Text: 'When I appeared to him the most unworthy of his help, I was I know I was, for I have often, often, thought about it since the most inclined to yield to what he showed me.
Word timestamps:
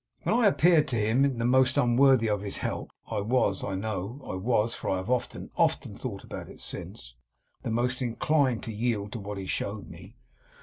'When 0.23 0.33
I 0.33 0.47
appeared 0.47 0.87
to 0.87 0.95
him 0.95 1.37
the 1.37 1.45
most 1.45 1.77
unworthy 1.77 2.27
of 2.27 2.41
his 2.41 2.57
help, 2.57 2.89
I 3.11 3.19
was 3.21 3.63
I 3.63 3.75
know 3.75 4.19
I 4.27 4.33
was, 4.33 4.73
for 4.73 4.89
I 4.89 4.97
have 4.97 5.11
often, 5.11 5.51
often, 5.55 5.95
thought 5.95 6.23
about 6.23 6.49
it 6.49 6.59
since 6.59 7.13
the 7.61 7.69
most 7.69 8.01
inclined 8.01 8.63
to 8.63 8.73
yield 8.73 9.11
to 9.11 9.19
what 9.19 9.37
he 9.37 9.45
showed 9.45 9.87
me. 9.91 10.15